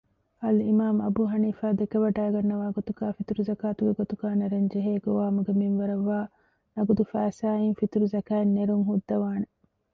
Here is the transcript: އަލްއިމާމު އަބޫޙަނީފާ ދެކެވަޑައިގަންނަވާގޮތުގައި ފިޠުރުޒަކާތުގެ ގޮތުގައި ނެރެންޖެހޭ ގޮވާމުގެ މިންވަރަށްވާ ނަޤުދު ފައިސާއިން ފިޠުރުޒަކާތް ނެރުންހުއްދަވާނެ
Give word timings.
އަލްއިމާމު 0.43 0.99
އަބޫޙަނީފާ 1.05 1.65
ދެކެވަޑައިގަންނަވާގޮތުގައި 1.79 3.15
ފިޠުރުޒަކާތުގެ 3.17 3.93
ގޮތުގައި 3.99 4.37
ނެރެންޖެހޭ 4.41 4.93
ގޮވާމުގެ 5.05 5.53
މިންވަރަށްވާ 5.59 6.19
ނަޤުދު 6.75 7.03
ފައިސާއިން 7.11 7.77
ފިޠުރުޒަކާތް 7.79 8.51
ނެރުންހުއްދަވާނެ 8.57 9.47